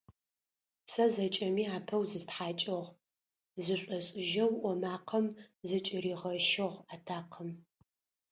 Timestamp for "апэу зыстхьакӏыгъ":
1.77-2.85